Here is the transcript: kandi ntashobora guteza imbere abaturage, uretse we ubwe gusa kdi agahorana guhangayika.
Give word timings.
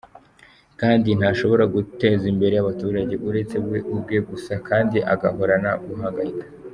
kandi 0.81 1.09
ntashobora 1.17 1.63
guteza 1.75 2.23
imbere 2.33 2.55
abaturage, 2.57 3.13
uretse 3.27 3.55
we 3.67 3.77
ubwe 3.93 4.17
gusa 4.29 4.53
kdi 4.67 4.99
agahorana 5.13 5.71
guhangayika. 5.85 6.45